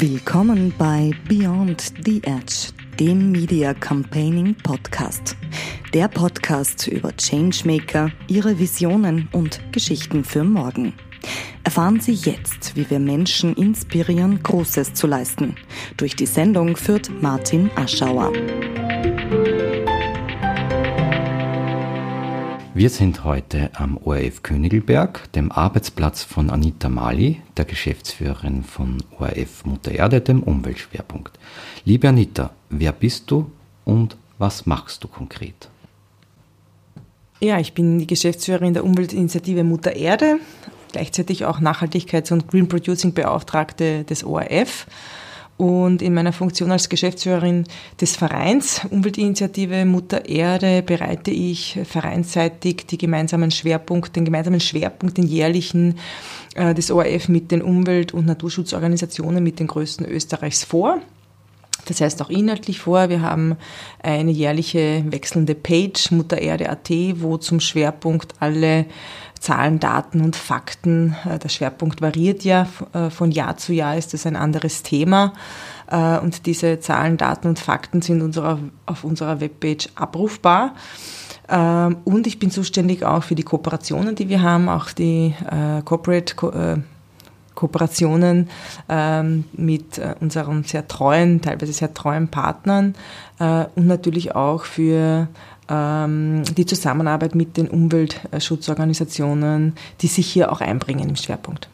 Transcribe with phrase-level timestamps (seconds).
[0.00, 5.36] Willkommen bei Beyond the Edge, dem Media Campaigning Podcast.
[5.92, 10.94] Der Podcast über Changemaker, ihre Visionen und Geschichten für morgen.
[11.64, 15.54] Erfahren Sie jetzt, wie wir Menschen inspirieren, Großes zu leisten.
[15.98, 18.32] Durch die Sendung führt Martin Aschauer.
[22.80, 29.66] Wir sind heute am ORF Königelberg, dem Arbeitsplatz von Anita Mali, der Geschäftsführerin von ORF
[29.66, 31.38] Mutter Erde, dem Umweltschwerpunkt.
[31.84, 33.52] Liebe Anita, wer bist du
[33.84, 35.68] und was machst du konkret?
[37.40, 40.38] Ja, ich bin die Geschäftsführerin der Umweltinitiative Mutter Erde,
[40.90, 44.86] gleichzeitig auch Nachhaltigkeits- und Green Producing Beauftragte des ORF
[45.60, 47.64] und in meiner Funktion als Geschäftsführerin
[48.00, 55.26] des Vereins Umweltinitiative Mutter Erde bereite ich vereinsseitig die gemeinsamen Schwerpunkt, den gemeinsamen Schwerpunkt, den
[55.26, 55.98] jährlichen
[56.54, 61.02] äh, des ORF mit den Umwelt- und Naturschutzorganisationen mit den größten Österreichs vor.
[61.84, 63.10] Das heißt auch inhaltlich vor.
[63.10, 63.56] Wir haben
[64.02, 68.86] eine jährliche wechselnde Page Mutter Erde.at, wo zum Schwerpunkt alle
[69.40, 71.16] Zahlen, Daten und Fakten.
[71.24, 75.32] Äh, der Schwerpunkt variiert ja äh, von Jahr zu Jahr, ist das ein anderes Thema.
[75.90, 80.74] Äh, und diese Zahlen, Daten und Fakten sind unserer, auf unserer Webpage abrufbar.
[81.48, 85.34] Ähm, und ich bin zuständig auch für die Kooperationen, die wir haben, auch die
[85.84, 86.34] Corporate
[87.54, 88.48] Kooperationen
[88.88, 92.94] ähm, mit unseren sehr treuen, teilweise sehr treuen Partnern
[93.38, 95.28] und natürlich auch für
[95.70, 101.68] die Zusammenarbeit mit den Umweltschutzorganisationen, die sich hier auch einbringen im Schwerpunkt.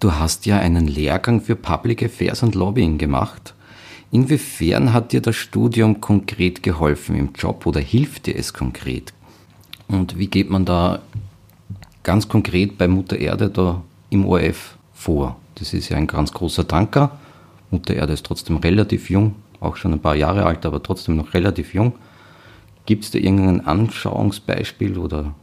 [0.00, 3.54] Du hast ja einen Lehrgang für Public Affairs und Lobbying gemacht.
[4.12, 9.14] Inwiefern hat dir das Studium konkret geholfen im Job oder hilft dir es konkret?
[9.88, 11.00] Und wie geht man da
[12.02, 15.36] ganz konkret bei Mutter Erde da im ORF vor?
[15.54, 17.16] Das ist ja ein ganz großer Tanker.
[17.70, 21.32] Mutter Erde ist trotzdem relativ jung, auch schon ein paar Jahre alt, aber trotzdem noch
[21.32, 21.94] relativ jung.
[22.86, 25.34] Gibt es da irgendein Anschauungsbeispiel oder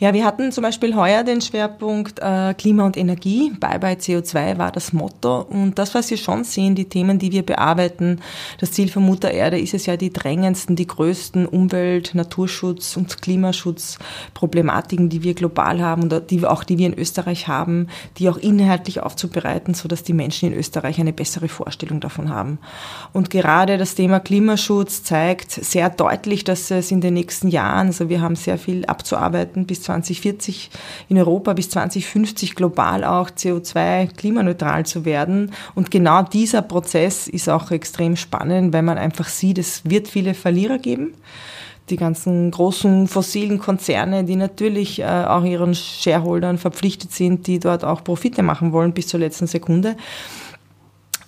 [0.00, 3.52] ja, wir hatten zum Beispiel heuer den Schwerpunkt äh, Klima und Energie.
[3.60, 5.42] Bye bye CO2 war das Motto.
[5.42, 8.20] Und das, was wir schon sehen, die Themen, die wir bearbeiten,
[8.58, 13.20] das Ziel von Mutter Erde ist es ja, die drängendsten, die größten Umwelt-, Naturschutz- und
[13.20, 18.38] Klimaschutzproblematiken, die wir global haben und die, auch die wir in Österreich haben, die auch
[18.38, 22.58] inhaltlich aufzubereiten, sodass die Menschen in Österreich eine bessere Vorstellung davon haben.
[23.12, 28.08] Und gerade das Thema Klimaschutz zeigt sehr deutlich, dass es in den nächsten Jahren, also
[28.08, 30.70] wir haben sehr viel abzuarbeiten bis 2040
[31.08, 35.52] in Europa bis 2050 global auch CO2 klimaneutral zu werden.
[35.74, 40.34] Und genau dieser Prozess ist auch extrem spannend, weil man einfach sieht, es wird viele
[40.34, 41.14] Verlierer geben
[41.90, 47.84] die ganzen großen fossilen Konzerne, die natürlich äh, auch ihren Shareholdern verpflichtet sind, die dort
[47.84, 49.96] auch Profite machen wollen bis zur letzten Sekunde.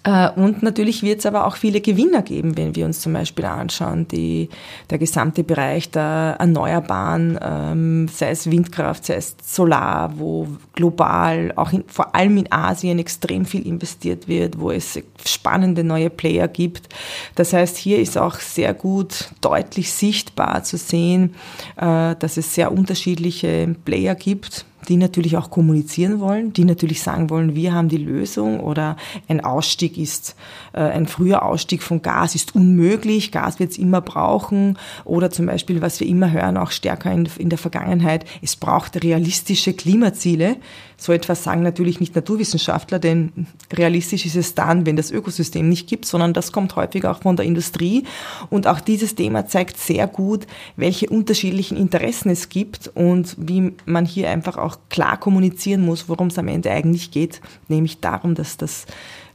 [0.04, 3.44] Äh, und natürlich wird es aber auch viele Gewinner geben, wenn wir uns zum Beispiel
[3.44, 4.48] anschauen, die,
[4.90, 11.72] der gesamte Bereich der Erneuerbaren, ähm, sei es Windkraft, sei es Solar, wo global, auch
[11.72, 16.88] in, vor allem in Asien extrem viel investiert wird, wo es spannende neue Player gibt.
[17.36, 21.34] Das heißt, hier ist auch sehr gut deutlich sichtbar zu sehen,
[21.76, 27.30] äh, dass es sehr unterschiedliche Player gibt die natürlich auch kommunizieren wollen, die natürlich sagen
[27.30, 28.96] wollen, wir haben die Lösung oder
[29.28, 30.36] ein Ausstieg ist,
[30.72, 35.46] äh, ein früher Ausstieg von Gas ist unmöglich, Gas wird es immer brauchen oder zum
[35.46, 40.56] Beispiel, was wir immer hören, auch stärker in, in der Vergangenheit, es braucht realistische Klimaziele.
[41.02, 45.88] So etwas sagen natürlich nicht Naturwissenschaftler, denn realistisch ist es dann, wenn das Ökosystem nicht
[45.88, 48.04] gibt, sondern das kommt häufig auch von der Industrie.
[48.50, 54.06] Und auch dieses Thema zeigt sehr gut, welche unterschiedlichen Interessen es gibt und wie man
[54.06, 58.56] hier einfach auch klar kommunizieren muss, worum es am Ende eigentlich geht, nämlich darum, dass
[58.56, 58.86] das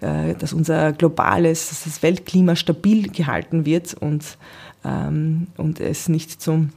[0.02, 4.38] äh, dass unser globales, dass das Weltklima stabil gehalten wird und,
[4.86, 6.70] ähm, und es nicht zum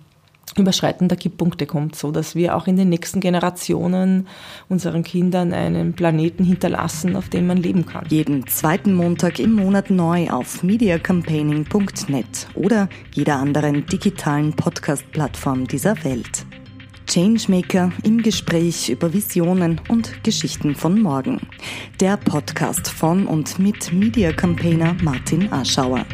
[0.56, 4.26] Überschreiten der Kipppunkte kommt, so dass wir auch in den nächsten Generationen
[4.68, 8.06] unseren Kindern einen Planeten hinterlassen, auf dem man leben kann.
[8.08, 16.46] Jeden zweiten Montag im Monat neu auf mediacampaigning.net oder jeder anderen digitalen Podcast-Plattform dieser Welt.
[17.10, 21.40] Changemaker im Gespräch über Visionen und Geschichten von morgen.
[21.98, 26.06] Der Podcast von und mit Media Campaigner Martin Aschauer.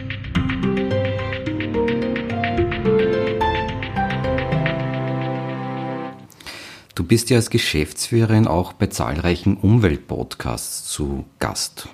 [6.95, 11.91] Du bist ja als Geschäftsführerin auch bei zahlreichen Umweltpodcasts zu Gast.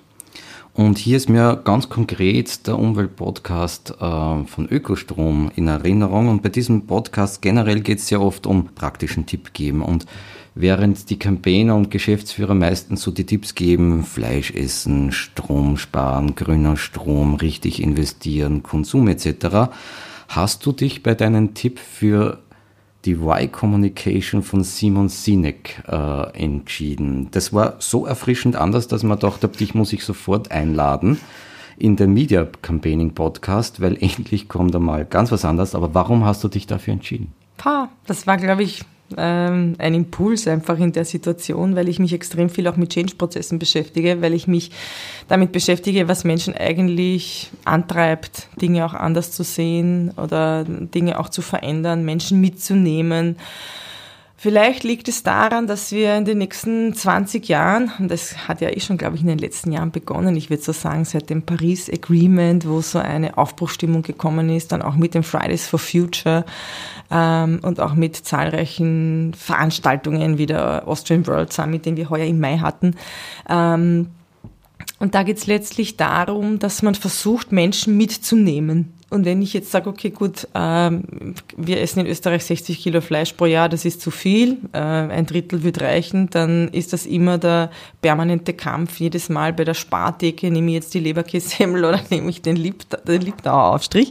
[0.75, 6.29] Und hier ist mir ganz konkret der Umweltpodcast äh, von Ökostrom in Erinnerung.
[6.29, 9.83] Und bei diesem Podcast generell geht es ja oft um praktischen Tipp geben.
[9.83, 10.07] Und
[10.55, 16.79] während die Campaigner und Geschäftsführer meistens so die Tipps geben, Fleisch essen, Strom sparen, grüner
[16.79, 19.71] Strom, richtig investieren, Konsum etc.,
[20.29, 22.39] hast du dich bei deinem Tipp für
[23.05, 27.29] die Y-Communication von Simon Sinek äh, entschieden.
[27.33, 31.19] Das war so erfrischend anders, dass man dachte, dich muss ich sofort einladen
[31.79, 35.75] in den Media Campaigning Podcast, weil endlich kommt einmal ganz was anderes.
[35.75, 37.33] Aber warum hast du dich dafür entschieden?
[37.57, 38.85] Pah, das war, glaube ich,
[39.17, 43.59] ähm, ein Impuls einfach in der Situation, weil ich mich extrem viel auch mit Change-Prozessen
[43.59, 44.71] beschäftige, weil ich mich
[45.29, 51.43] damit beschäftige, was Menschen eigentlich antreibt, Dinge auch anders zu sehen oder Dinge auch zu
[51.43, 53.37] verändern, Menschen mitzunehmen.
[54.43, 58.71] Vielleicht liegt es daran, dass wir in den nächsten 20 Jahren, und das hat ja
[58.71, 61.43] eh schon, glaube ich, in den letzten Jahren begonnen, ich würde so sagen, seit dem
[61.43, 66.45] Paris Agreement, wo so eine Aufbruchstimmung gekommen ist, dann auch mit dem Fridays for Future
[67.13, 72.41] ähm, und auch mit zahlreichen Veranstaltungen wie der Austrian World Summit, den wir heuer im
[72.41, 72.97] Mai hatten.
[73.49, 74.09] Ähm,
[74.99, 79.71] und da geht es letztlich darum, dass man versucht, Menschen mitzunehmen und wenn ich jetzt
[79.71, 84.01] sage, okay, gut, ähm, wir essen in Österreich 60 Kilo Fleisch pro Jahr, das ist
[84.01, 87.71] zu viel, äh, ein Drittel wird reichen, dann ist das immer der
[88.01, 88.99] permanente Kampf.
[89.01, 92.85] Jedes Mal bei der Spartheke nehme ich jetzt die Leberkässemmel oder nehme ich den, Lieb
[93.07, 94.11] Liebdauer-Aufstrich.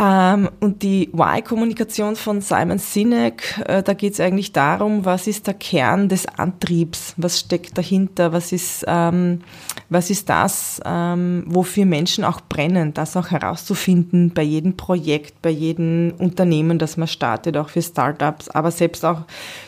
[0.00, 5.46] Ähm, und die Why-Kommunikation von Simon Sinek, äh, da geht es eigentlich darum, was ist
[5.46, 9.42] der Kern des Antriebs, was steckt dahinter, was ist, ähm,
[9.90, 15.50] was ist das, ähm, wofür Menschen auch brennen, das auch herauszufinden bei jedem Projekt, bei
[15.50, 19.22] jedem Unternehmen, das man startet, auch für Startups, aber selbst auch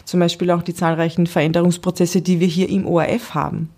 [0.06, 3.68] zum Beispiel auch die zahlreichen Veränderungsprozesse, die wir hier im ORF haben.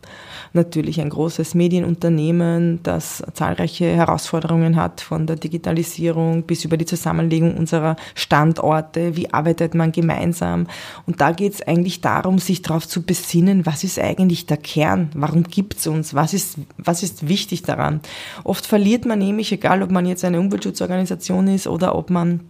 [0.52, 7.56] Natürlich ein großes Medienunternehmen, das zahlreiche Herausforderungen hat, von der Digitalisierung bis über die Zusammenlegung
[7.56, 10.66] unserer Standorte, wie arbeitet man gemeinsam.
[11.06, 15.10] Und da geht es eigentlich darum, sich darauf zu besinnen, was ist eigentlich der Kern,
[15.14, 18.00] warum gibt es uns, was ist, was ist wichtig daran.
[18.44, 22.40] Oft verliert man nämlich, egal ob man jetzt eine Umweltschutzorganisation ist oder ob man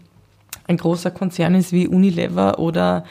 [0.69, 3.05] ein großer Konzern ist wie Unilever oder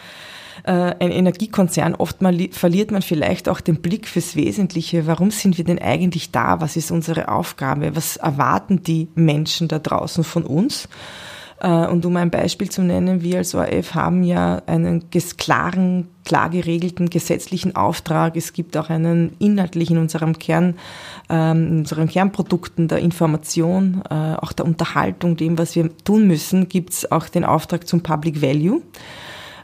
[0.71, 5.05] ein Energiekonzern, oft mal verliert man vielleicht auch den Blick fürs Wesentliche.
[5.07, 6.59] Warum sind wir denn eigentlich da?
[6.61, 7.95] Was ist unsere Aufgabe?
[7.95, 10.87] Was erwarten die Menschen da draußen von uns?
[11.59, 16.49] Äh, und um ein Beispiel zu nennen, wir als ORF haben ja einen klaren, klar
[16.49, 18.35] geregelten gesetzlichen Auftrag.
[18.35, 20.75] Es gibt auch einen inhaltlichen in unserem Kern,
[21.29, 26.67] ähm, in unseren Kernprodukten der Information, äh, auch der Unterhaltung, dem, was wir tun müssen,
[26.67, 28.81] gibt es auch den Auftrag zum Public Value.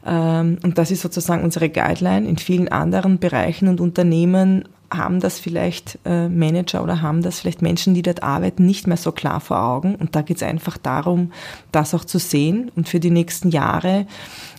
[0.06, 2.28] Ähm, und das ist sozusagen unsere Guideline.
[2.28, 7.62] In vielen anderen Bereichen und Unternehmen haben das vielleicht äh, Manager oder haben das vielleicht
[7.62, 9.96] Menschen, die dort arbeiten, nicht mehr so klar vor Augen.
[9.96, 11.32] Und da geht es einfach darum,
[11.72, 12.72] das auch zu sehen.
[12.76, 14.06] Und für die nächsten Jahre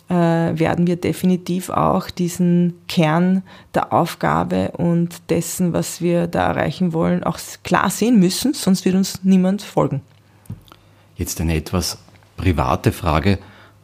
[0.09, 3.43] äh, werden wir definitiv auch diesen Kern
[3.75, 8.95] der Aufgabe und dessen, was wir da erreichen wollen, auch klar sehen müssen, sonst wird
[8.95, 10.01] uns niemand folgen.
[11.17, 11.99] Jetzt eine etwas
[12.37, 13.39] private Frage.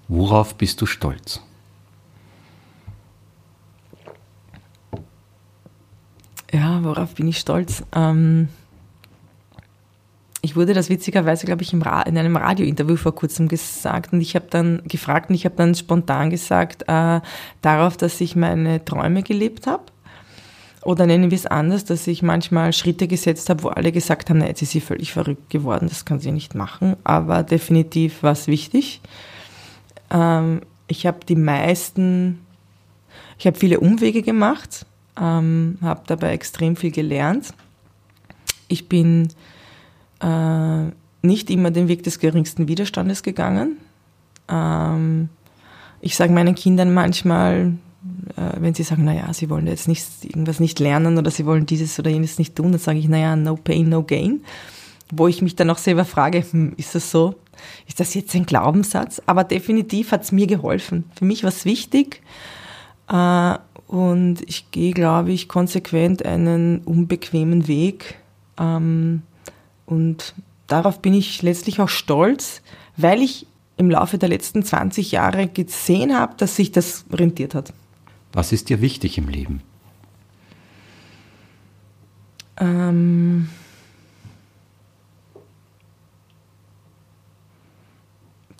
[0.09, 1.43] Worauf bist du stolz?
[6.85, 7.83] Worauf bin ich stolz?
[7.95, 8.49] Ähm,
[10.41, 14.47] ich wurde das witzigerweise, glaube ich, in einem Radiointerview vor kurzem gesagt und ich habe
[14.49, 17.21] dann gefragt und ich habe dann spontan gesagt, äh,
[17.61, 19.83] darauf, dass ich meine Träume gelebt habe.
[20.85, 24.39] Oder nennen wir es anders, dass ich manchmal Schritte gesetzt habe, wo alle gesagt haben,
[24.39, 26.97] na, jetzt ist sie völlig verrückt geworden, das kann sie nicht machen.
[27.03, 29.01] Aber definitiv war es wichtig.
[30.11, 32.39] Ähm, ich habe die meisten,
[33.39, 34.87] ich habe viele Umwege gemacht
[35.21, 37.53] ähm, habe dabei extrem viel gelernt.
[38.69, 39.29] Ich bin
[40.21, 40.85] äh,
[41.23, 43.79] nicht immer den Weg des geringsten Widerstandes gegangen.
[44.49, 45.29] Ähm,
[46.01, 47.73] ich sage meinen Kindern manchmal,
[48.37, 51.67] äh, wenn sie sagen, naja, sie wollen jetzt nicht, irgendwas nicht lernen oder sie wollen
[51.67, 54.43] dieses oder jenes nicht tun, dann sage ich, naja, no pain, no gain.
[55.11, 57.35] Wo ich mich dann auch selber frage, hm, ist das so?
[57.87, 59.23] Ist das jetzt ein Glaubenssatz?
[59.27, 61.05] Aber definitiv hat es mir geholfen.
[61.17, 62.23] Für mich war es wichtig,
[63.09, 63.59] äh,
[63.89, 68.19] und ich gehe, glaube ich, konsequent einen unbequemen Weg.
[68.59, 69.23] Ähm,
[69.87, 70.35] und
[70.67, 72.61] darauf bin ich letztlich auch stolz,
[72.97, 73.47] weil ich
[73.79, 77.73] im Laufe der letzten 20 Jahre gesehen habe, dass sich das rentiert hat.
[78.33, 79.63] Was ist dir wichtig im Leben?
[82.59, 83.49] Ähm,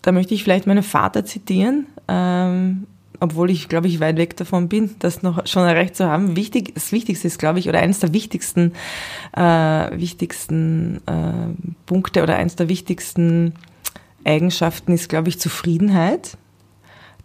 [0.01, 1.85] da möchte ich vielleicht meinen Vater zitieren.
[2.07, 2.87] Ähm,
[3.19, 6.35] obwohl ich, glaube ich, weit weg davon bin, das noch schon erreicht zu haben.
[6.35, 8.73] Wichtig, das Wichtigste ist, glaube ich, oder eines der wichtigsten,
[9.35, 11.53] äh, wichtigsten äh,
[11.85, 13.53] Punkte oder eines der wichtigsten
[14.23, 16.37] Eigenschaften ist, glaube ich, Zufriedenheit.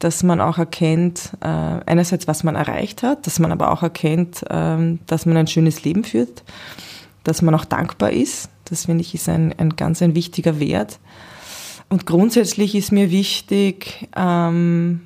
[0.01, 4.43] Dass man auch erkennt, äh, einerseits, was man erreicht hat, dass man aber auch erkennt,
[4.51, 6.43] äh, dass man ein schönes Leben führt,
[7.23, 8.51] dass man auch dankbar ist.
[8.65, 10.99] Das finde ich ist ein, ein ganz ein wichtiger Wert.
[11.89, 15.03] Und grundsätzlich ist mir wichtig, ähm,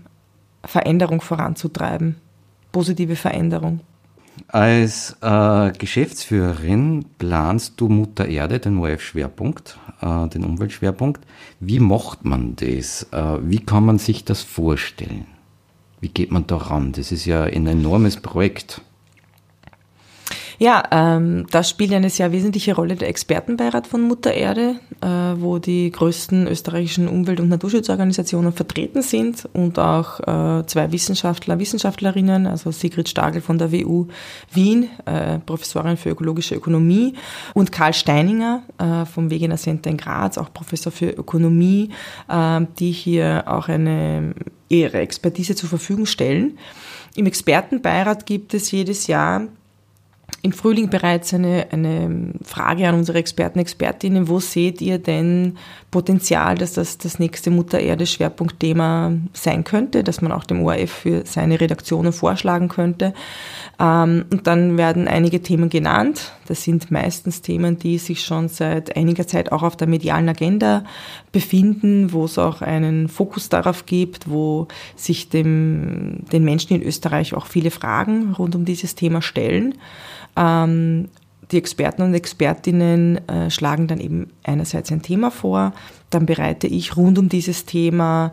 [0.68, 2.16] Veränderung voranzutreiben,
[2.72, 3.80] positive Veränderung.
[4.48, 11.25] Als äh, Geschäftsführerin planst du Mutter Erde, den ORF-Schwerpunkt, äh, den Umweltschwerpunkt.
[11.58, 13.08] Wie macht man das?
[13.12, 15.26] Äh, wie kann man sich das vorstellen?
[16.00, 16.92] Wie geht man da ran?
[16.92, 18.82] Das ist ja ein enormes Projekt.
[20.60, 25.58] Ja, ähm, da spielt eine sehr wesentliche Rolle der Expertenbeirat von Mutter Erde, äh, wo
[25.58, 32.72] die größten österreichischen Umwelt- und Naturschutzorganisationen vertreten sind und auch äh, zwei Wissenschaftler, Wissenschaftlerinnen, also
[32.72, 34.08] Sigrid Stagel von der WU
[34.52, 37.14] Wien, äh, Professorin für ökologische Ökonomie
[37.54, 41.90] und Karl Steininger äh, vom Wegener Center in Graz, auch Professor für Ökonomie,
[42.28, 44.34] äh, die hier auch eine
[44.68, 46.58] ihre Expertise zur Verfügung stellen.
[47.14, 49.42] Im Expertenbeirat gibt es jedes Jahr
[50.40, 54.28] im Frühling bereits eine, eine Frage an unsere Experten, Expertinnen.
[54.28, 55.56] Wo seht ihr denn
[55.90, 60.90] Potenzial, dass das das nächste Mutter Erde Schwerpunktthema sein könnte, dass man auch dem ORF
[60.90, 63.14] für seine Redaktionen vorschlagen könnte?
[63.80, 66.32] Ähm, und dann werden einige Themen genannt.
[66.47, 70.85] Das sind meistens Themen, die sich schon seit einiger Zeit auch auf der medialen Agenda
[71.32, 77.35] befinden, wo es auch einen Fokus darauf gibt, wo sich dem, den Menschen in Österreich
[77.35, 79.75] auch viele Fragen rund um dieses Thema stellen.
[80.38, 81.09] Ähm,
[81.50, 85.73] die Experten und Expertinnen äh, schlagen dann eben einerseits ein Thema vor,
[86.11, 88.33] dann bereite ich rund um dieses Thema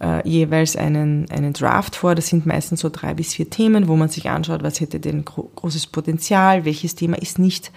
[0.00, 2.14] äh, jeweils einen, einen Draft vor.
[2.14, 5.24] Das sind meistens so drei bis vier Themen, wo man sich anschaut, was hätte denn
[5.24, 7.70] gro großes Potenzial, welches Thema ist nicht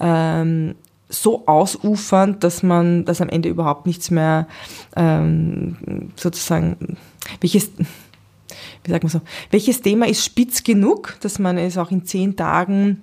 [0.00, 0.74] ähm,
[1.08, 4.48] so ausufernd, dass man, dass am Ende überhaupt nichts mehr
[4.96, 6.98] ähm, sozusagen,
[7.40, 7.70] welches
[8.84, 12.36] wie sagt man so, welches Thema ist spitz genug, dass man es auch in zehn
[12.36, 13.00] Tagen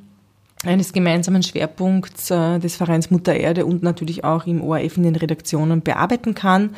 [0.65, 5.15] eines gemeinsamen Schwerpunkts äh, des Vereins Mutter Erde und natürlich auch im ORF in den
[5.15, 6.72] Redaktionen bearbeiten kann.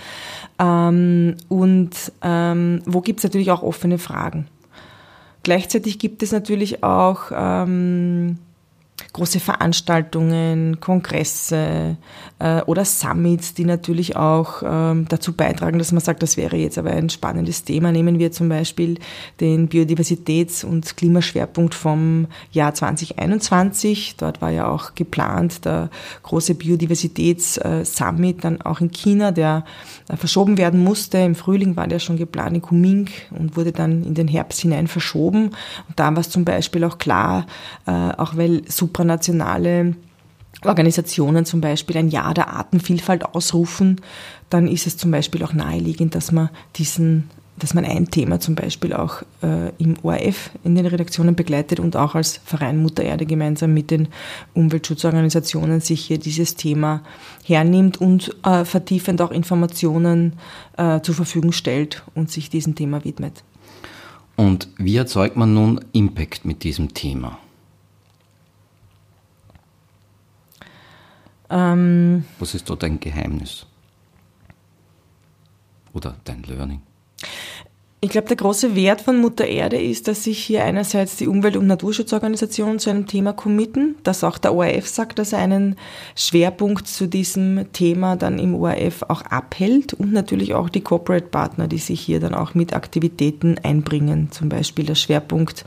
[0.60, 4.48] Ähm, und ähm, wo gibt es natürlich auch offene Fragen.
[5.44, 8.40] Gleichzeitig gibt es natürlich auch ähm,
[9.16, 11.96] große Veranstaltungen, Kongresse
[12.40, 16.78] äh, oder Summits, die natürlich auch ähm, dazu beitragen, dass man sagt, das wäre jetzt
[16.78, 17.94] aber ein spannendes Thema.
[17.94, 19.00] Nehmen wir zum Beispiel
[19.40, 24.18] den Biodiversitäts- und Klimaschwerpunkt vom Jahr 2021.
[24.18, 25.90] Dort war ja auch geplant der
[26.24, 29.64] große Biodiversitäts-Summit dann auch in China, der
[30.10, 31.20] äh, verschoben werden musste.
[31.20, 34.88] Im Frühling war der schon geplant in Kuming und wurde dann in den Herbst hinein
[34.88, 35.52] verschoben.
[35.88, 37.46] Und da war es zum Beispiel auch klar,
[37.88, 38.64] äh, auch weil
[39.06, 39.96] supranationale
[40.64, 44.02] Organisationen zum Beispiel ein Jahr der Artenvielfalt ausrufen,
[44.50, 48.54] dann ist es zum Beispiel auch naheliegend, dass man diesen dass man ein Thema zum
[48.54, 53.26] Beispiel auch äh, im ORF in den Redaktionen begleitet und auch als Verein Mutter Erde
[53.26, 54.10] gemeinsam mit den
[54.54, 57.02] Umweltschutzorganisationen sich hier dieses Thema
[57.46, 60.34] hernimmt und äh, vertiefend auch Informationen
[60.76, 63.46] äh, zur Verfügung stellt und sich diesem Thema widmet.
[64.36, 67.38] Und wie erzeugt man nun Impact mit diesem Thema?
[71.50, 73.66] Ähm, Was ist da dein Geheimnis?
[75.94, 76.82] Oder dein Learning?
[78.06, 81.58] Ich glaube, der große Wert von Mutter Erde ist, dass sich hier einerseits die Umwelt-
[81.58, 85.76] und Naturschutzorganisationen zu einem Thema committen, dass auch der ORF sagt, dass er einen
[86.16, 91.68] Schwerpunkt zu diesem Thema dann im ORF auch abhält und natürlich auch die Corporate Partner,
[91.68, 94.30] die sich hier dann auch mit Aktivitäten einbringen.
[94.30, 95.66] Zum Beispiel der Schwerpunkt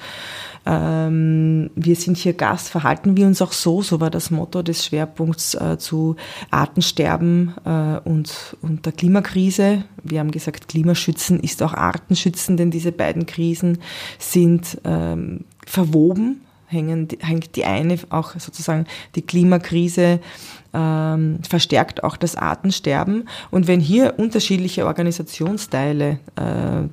[0.69, 4.85] ähm, wir sind hier Gast, verhalten wir uns auch so, so war das Motto des
[4.85, 6.17] Schwerpunkts äh, zu
[6.51, 9.85] Artensterben äh, und, und der Klimakrise.
[10.03, 13.79] Wir haben gesagt, Klimaschützen ist auch Artenschützen, denn diese beiden Krisen
[14.19, 18.85] sind ähm, verwoben hängen, hängt die eine auch sozusagen
[19.15, 20.21] die Klimakrise
[20.75, 23.27] ähm, verstärkt auch das Artensterben.
[23.51, 26.89] Und wenn hier unterschiedliche Organisationsteile äh,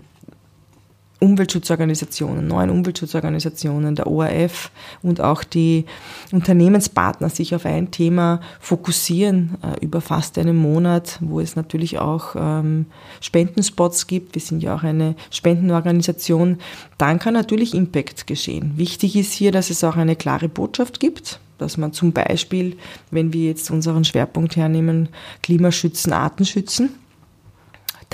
[1.20, 4.70] Umweltschutzorganisationen, neuen Umweltschutzorganisationen, der ORF
[5.02, 5.86] und auch die
[6.32, 12.36] Unternehmenspartner sich auf ein Thema fokussieren äh, über fast einen Monat, wo es natürlich auch
[12.38, 12.88] ähm,
[13.22, 14.36] Spendenspots gibt.
[14.36, 16.58] Wir sind ja auch eine Spendenorganisation.
[16.98, 18.74] Dann kann natürlich Impact geschehen.
[18.76, 22.78] Wichtig ist hier, dass es auch eine klare Botschaft gibt, dass man zum Beispiel,
[23.12, 25.08] wenn wir jetzt unseren Schwerpunkt hernehmen,
[25.42, 26.90] Klimaschützen, Artenschützen,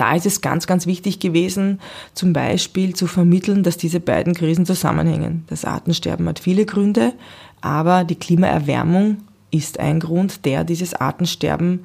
[0.02, 1.78] da ist es ganz, ganz wichtig gewesen,
[2.12, 5.44] zum Beispiel zu vermitteln, dass diese beiden Krisen zusammenhängen.
[5.46, 7.12] Das Artensterben hat viele Gründe,
[7.60, 9.18] aber die Klimaerwärmung
[9.52, 11.84] ist ein Grund, der dieses Artensterben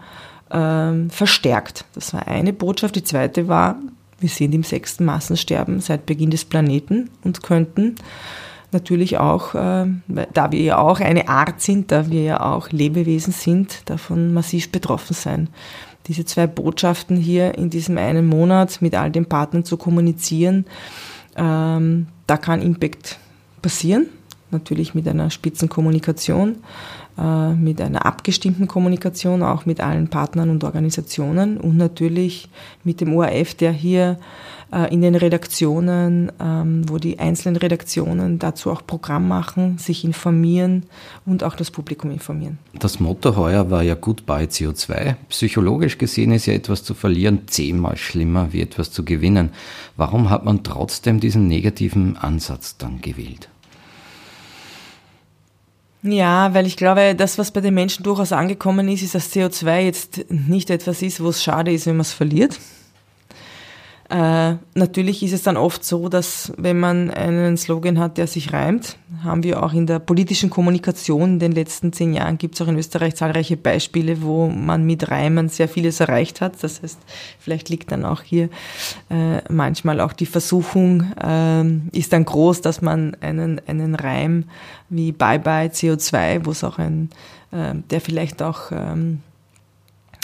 [0.49, 1.85] äh, verstärkt.
[1.93, 2.95] Das war eine Botschaft.
[2.95, 3.75] Die zweite war,
[4.19, 7.97] wir sind im sechsten Massensterben seit Beginn des Planeten und könnten
[8.71, 9.85] natürlich auch, äh,
[10.33, 14.71] da wir ja auch eine Art sind, da wir ja auch Lebewesen sind, davon massiv
[14.71, 15.49] betroffen sein.
[16.07, 20.65] Diese zwei Botschaften hier in diesem einen Monat mit all den Partnern zu kommunizieren,
[21.35, 23.19] ähm, da kann Impact
[23.61, 24.07] passieren,
[24.51, 26.57] natürlich mit einer Spitzenkommunikation,
[27.17, 32.49] äh, mit einer abgestimmten Kommunikation, auch mit allen Partnern und Organisationen und natürlich
[32.83, 34.19] mit dem ORF, der hier
[34.71, 40.83] äh, in den Redaktionen, ähm, wo die einzelnen Redaktionen dazu auch Programm machen, sich informieren
[41.25, 42.59] und auch das Publikum informieren.
[42.77, 45.15] Das Motto heuer war ja Goodbye CO2.
[45.29, 49.51] Psychologisch gesehen ist ja etwas zu verlieren zehnmal schlimmer wie etwas zu gewinnen.
[49.95, 53.49] Warum hat man trotzdem diesen negativen Ansatz dann gewählt?
[56.03, 59.79] Ja, weil ich glaube, das, was bei den Menschen durchaus angekommen ist, ist, dass CO2
[59.79, 62.59] jetzt nicht etwas ist, wo es schade ist, wenn man es verliert,
[64.09, 68.53] äh, natürlich ist es dann oft so, dass wenn man einen Slogan hat, der sich
[68.53, 72.61] reimt, haben wir auch in der politischen Kommunikation in den letzten zehn Jahren gibt es
[72.61, 76.63] auch in Österreich zahlreiche Beispiele, wo man mit Reimen sehr vieles erreicht hat.
[76.63, 76.99] Das heißt,
[77.37, 78.49] vielleicht liegt dann auch hier
[79.09, 84.45] äh, manchmal auch die Versuchung, äh, ist dann groß, dass man einen, einen Reim
[84.89, 87.09] wie Bye Bye CO2, wo es auch ein,
[87.51, 89.19] äh, der vielleicht auch ähm,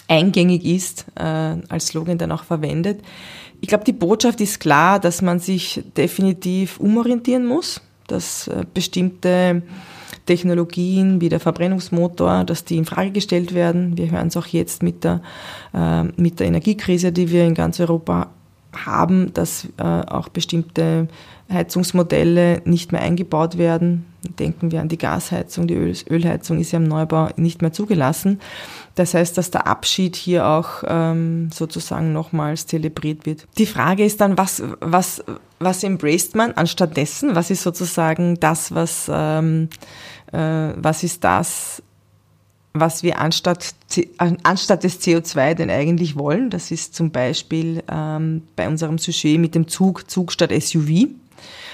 [0.08, 3.02] eingängig ist, äh, als Slogan dann auch verwendet.
[3.64, 9.62] Ich glaube, die Botschaft ist klar, dass man sich definitiv umorientieren muss, dass äh, bestimmte
[10.26, 13.98] Technologien wie der Verbrennungsmotor, dass die in Frage gestellt werden.
[13.98, 15.22] Wir hören es auch jetzt mit der,
[15.74, 18.32] äh, mit der Energiekrise, die wir in ganz Europa
[18.76, 21.08] haben, dass äh, auch bestimmte
[21.50, 24.06] Heizungsmodelle nicht mehr eingebaut werden.
[24.40, 28.40] Denken wir an die Gasheizung, die Öl Ölheizung ist ja im Neubau nicht mehr zugelassen.
[28.96, 33.48] Das heißt, dass der Abschied hier auch ähm, sozusagen nochmals zelebriert wird.
[33.58, 35.24] Die Frage ist dann, was, was,
[35.60, 37.36] was embraced man anstattdessen?
[37.36, 39.70] Was ist sozusagen das, was, ähm,
[40.32, 40.38] äh,
[40.76, 41.82] was ist das,
[42.74, 43.76] was wir anstatt,
[44.44, 46.50] anstatt des CO2 denn eigentlich wollen?
[46.50, 51.08] Das ist zum Beispiel ähm, bei unserem Sujet mit dem Zug, Zug statt SUV,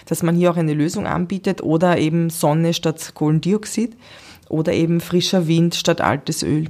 [0.05, 3.95] dass man hier auch eine Lösung anbietet oder eben Sonne statt Kohlendioxid
[4.49, 6.67] oder eben frischer Wind statt altes Öl.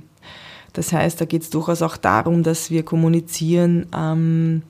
[0.74, 4.62] Das heißt, da geht es durchaus auch darum, dass wir kommunizieren, ähm,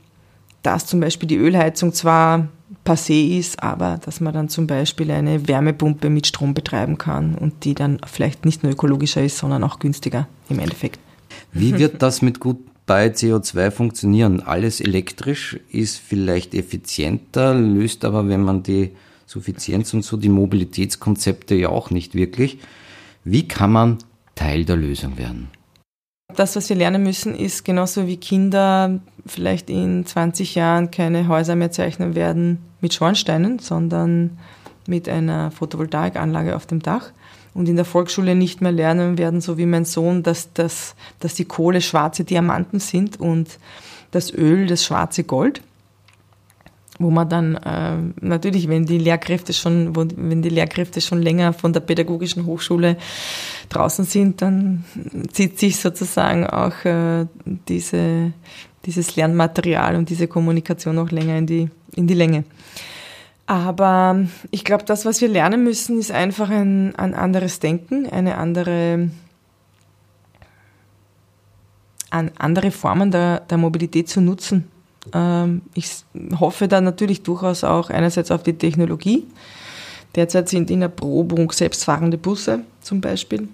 [0.64, 2.48] dass zum Beispiel die Ölheizung zwar
[2.86, 7.66] passé ist, aber dass man dann zum Beispiel eine Wärmepumpe mit Strom betreiben kann und
[7.66, 11.00] die dann vielleicht nicht nur ökologischer ist, sondern auch günstiger im Endeffekt.
[11.52, 12.58] Wie wird das mit gut
[12.90, 14.42] bei CO2 funktionieren?
[14.42, 18.90] Alles elektrisch ist vielleicht effizienter, löst aber, wenn man die
[19.28, 22.58] Suffizienz und so die Mobilitätskonzepte ja auch nicht wirklich.
[23.24, 23.98] Wie kann man
[24.34, 25.50] Teil der Lösung werden?
[26.36, 31.56] Das, was wir lernen müssen, ist genauso wie Kinder vielleicht in 20 Jahren keine Häuser
[31.56, 34.40] mehr zeichnen werden mit Schornsteinen, sondern
[34.90, 37.12] mit einer Photovoltaikanlage auf dem Dach.
[37.54, 41.34] Und in der Volksschule nicht mehr lernen werden, so wie mein Sohn, dass, dass, dass
[41.34, 43.58] die Kohle schwarze Diamanten sind und
[44.12, 45.62] das Öl das schwarze Gold
[47.00, 51.54] wo man dann äh, natürlich, wenn die Lehrkräfte schon, wo, wenn die Lehrkräfte schon länger
[51.54, 52.98] von der pädagogischen Hochschule
[53.70, 54.84] draußen sind, dann
[55.32, 57.26] zieht sich sozusagen auch äh,
[57.70, 58.34] diese,
[58.86, 62.44] dieses Lernmaterial und diese Kommunikation auch länger in die, in die Länge.
[63.50, 68.38] Aber ich glaube, das, was wir lernen müssen, ist einfach ein, ein anderes Denken, eine
[68.38, 69.10] andere,
[72.12, 74.68] an andere Formen der, der Mobilität zu nutzen
[75.14, 76.04] ähm, ich
[76.40, 79.26] hoffe da natürlich durchaus auch einerseits auf die Technologie.
[80.16, 83.48] Derzeit sind in Erprobung selbstfahrende Busse zum Beispiel.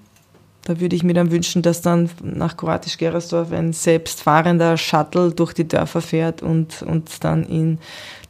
[0.65, 5.67] Da würde ich mir dann wünschen, dass dann nach Kroatisch-Gerersdorf ein selbstfahrender Shuttle durch die
[5.67, 7.77] Dörfer fährt und uns dann in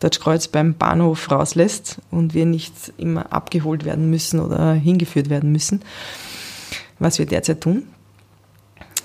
[0.02, 5.82] Deutschkreuz beim Bahnhof rauslässt und wir nicht immer abgeholt werden müssen oder hingeführt werden müssen,
[7.00, 7.84] was wir derzeit tun.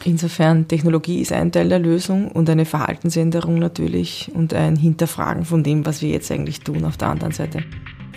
[0.05, 5.63] Insofern, Technologie ist ein Teil der Lösung und eine Verhaltensänderung natürlich und ein Hinterfragen von
[5.63, 7.63] dem, was wir jetzt eigentlich tun auf der anderen Seite.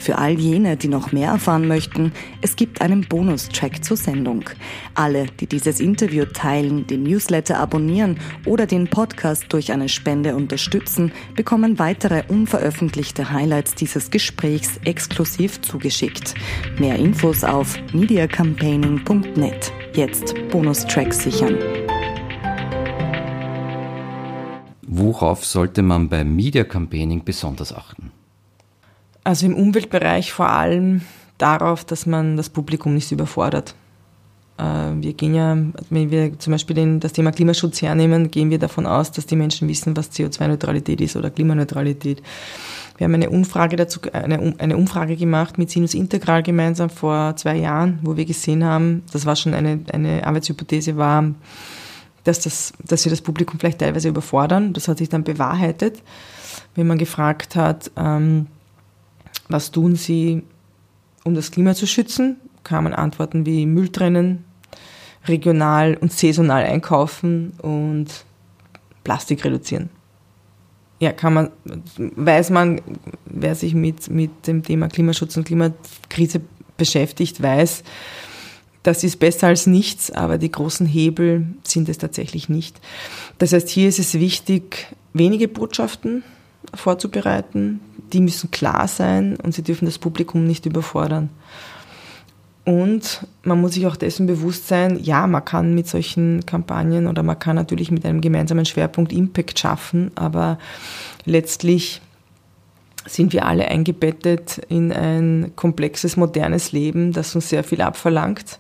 [0.04, 2.12] Für all jene, die noch mehr erfahren möchten,
[2.42, 4.44] es gibt einen Bonustrack zur Sendung.
[4.96, 11.13] Alle, die dieses Interview teilen, den Newsletter abonnieren oder den Podcast durch eine Spende unterstützen,
[11.38, 16.36] bekommen weitere unveröffentlichte Highlights dieses Gesprächs exklusiv zugeschickt.
[16.78, 19.72] Mehr Infos auf mediacampaigning.net.
[19.94, 21.58] Jetzt Bonustracks sichern.
[24.82, 28.12] Worauf sollte man beim Media Campaigning besonders achten?
[29.24, 31.02] Also im Umweltbereich vor allem
[31.38, 33.76] darauf, dass man das Publikum nicht überfordert.
[34.58, 35.58] Äh, wir gehen ja,
[35.90, 39.36] wenn wir zum Beispiel den, das Thema Klimaschutz hernehmen, gehen wir davon aus, dass die
[39.36, 42.22] Menschen wissen, was CO2-Neutralität ist oder Klimaneutralität.
[42.98, 47.56] Wir haben eine Umfrage dazu, eine, eine Umfrage gemacht mit Sinus Integral gemeinsam vor zwei
[47.58, 51.26] Jahren, wo wir gesehen haben, das war schon eine, eine Arbeitshypothese war,
[52.24, 54.74] dass das, dass wir das Publikum vielleicht teilweise überfordern.
[54.74, 56.02] Das hat sich dann bewahrheitet,
[56.76, 58.48] wenn man gefragt hat, ähm,
[59.54, 60.42] was tun sie,
[61.24, 62.38] um das Klima zu schützen?
[62.63, 64.46] Kamen Antworten wie Müll trennen,
[65.28, 68.08] regional und saisonal einkaufen und
[69.04, 69.89] Plastik reduzieren.
[71.00, 71.52] Ja, kann man,
[71.98, 72.82] weiß man,
[73.26, 76.42] wer sich mit, mit dem Thema Klimaschutz und Klimakrise
[76.76, 77.84] beschäftigt, weiß,
[78.82, 82.82] das ist besser als nichts, aber die großen Hebel sind es tatsächlich nicht.
[83.38, 86.24] Das heißt, hier ist es wichtig, wenige Botschaften
[86.73, 87.80] vorzubereiten,
[88.12, 91.30] die müssen klar sein und sie dürfen das Publikum nicht überfordern.
[92.65, 97.21] Und man muss sich auch dessen bewusst sein, ja, man kann mit solchen Kampagnen oder
[97.21, 100.58] man kann natürlich mit einem gemeinsamen Schwerpunkt Impact schaffen, aber
[101.26, 102.02] letztlich
[103.06, 108.60] sind wir alle eingebettet in ein komplexes, modernes Leben, das uns sehr viel abverlangt.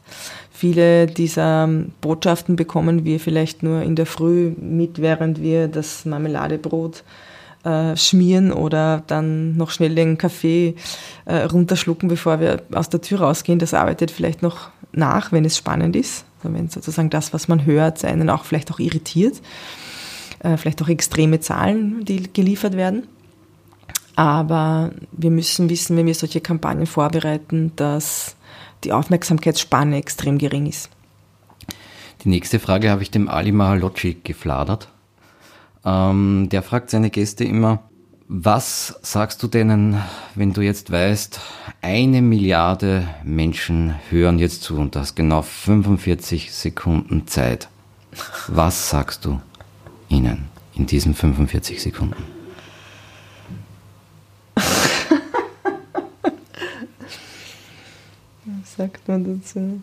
[0.51, 1.69] Viele dieser
[2.01, 7.03] Botschaften bekommen wir vielleicht nur in der Früh mit, während wir das Marmeladebrot
[7.63, 10.75] äh, schmieren oder dann noch schnell den Kaffee
[11.25, 13.59] äh, runterschlucken, bevor wir aus der Tür rausgehen.
[13.59, 16.25] Das arbeitet vielleicht noch nach, wenn es spannend ist.
[16.43, 19.41] Also wenn sozusagen das, was man hört, einen auch vielleicht auch irritiert.
[20.39, 23.07] Äh, vielleicht auch extreme Zahlen, die geliefert werden.
[24.15, 28.35] Aber wir müssen wissen, wenn wir solche Kampagnen vorbereiten, dass
[28.83, 30.89] die Aufmerksamkeitsspanne extrem gering ist.
[32.23, 34.89] Die nächste Frage habe ich dem Ali Mahalocci gefladert.
[35.85, 37.83] Ähm, der fragt seine Gäste immer,
[38.27, 40.01] was sagst du denen,
[40.33, 41.41] wenn du jetzt weißt,
[41.81, 47.67] eine Milliarde Menschen hören jetzt zu und du hast genau 45 Sekunden Zeit.
[48.47, 49.41] Was sagst du
[50.07, 52.23] ihnen in diesen 45 Sekunden?
[58.45, 59.81] Was sagt man dazu?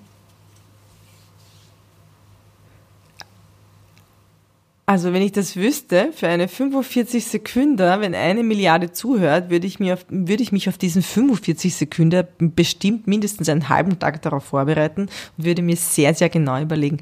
[4.90, 9.78] Also wenn ich das wüsste, für eine 45 Sekunden, wenn eine Milliarde zuhört, würde ich,
[9.78, 12.26] mir auf, würde ich mich auf diesen 45 Sekunden
[12.56, 15.02] bestimmt mindestens einen halben Tag darauf vorbereiten
[15.38, 16.98] und würde mir sehr, sehr genau überlegen.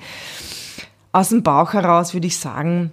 [1.12, 2.90] Aus dem Bauch heraus würde ich sagen,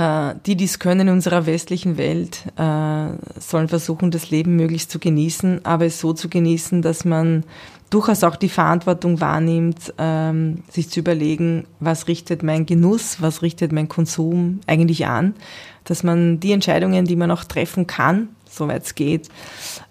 [0.00, 4.98] die, die es können in unserer westlichen Welt, äh, sollen versuchen, das Leben möglichst zu
[4.98, 7.44] genießen, aber es so zu genießen, dass man
[7.90, 13.72] durchaus auch die Verantwortung wahrnimmt, ähm, sich zu überlegen, was richtet mein Genuss, was richtet
[13.72, 15.34] mein Konsum eigentlich an,
[15.84, 19.28] dass man die Entscheidungen, die man auch treffen kann, soweit es geht,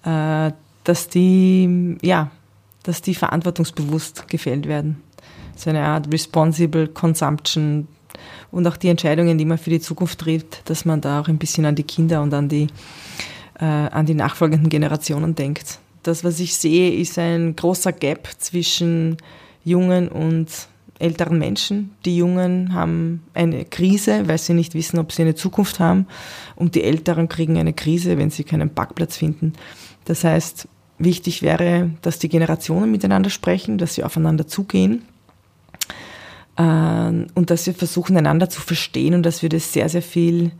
[0.06, 0.52] äh,
[0.86, 2.32] dass die, ja,
[2.84, 5.04] dass die verantwortungsbewusst gefällt werden.
[5.56, 7.90] So eine Art Responsible Consumption
[8.52, 11.38] und auch die Entscheidungen, die man für die Zukunft trifft, dass man da auch ein
[11.38, 12.68] bisschen an die Kinder und an die,
[13.60, 19.18] äh, an die nachfolgenden Generationen denkt das, was ich sehe, ist ein großer Gap zwischen
[19.64, 20.48] jungen und
[20.98, 21.92] älteren Menschen.
[22.06, 26.08] Die Jungen haben eine Krise, weil sie nicht wissen, ob sie eine Zukunft haben.
[26.56, 29.54] Und die Älteren kriegen eine Krise, wenn sie keinen Parkplatz finden.
[30.06, 35.04] Das heißt, wichtig wäre, dass die Generationen miteinander sprechen, dass sie aufeinander zugehen
[36.60, 40.52] und dass wir versuchen, einander zu verstehen und dass wir das sehr, sehr viel,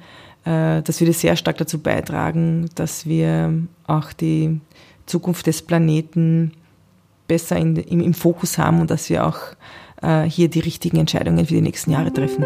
[0.46, 3.54] äh, dass wir das sehr stark dazu beitragen, dass wir
[3.86, 4.62] auch die
[5.06, 6.54] Zukunft des Planeten
[7.28, 9.40] besser in, im, im, Fokus haben und dass wir auch
[10.02, 12.46] äh, hier die richtigen Entscheidungen für die nächsten Jahre treffen.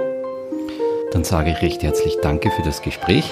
[1.11, 3.31] Dann sage ich recht herzlich Danke für das Gespräch.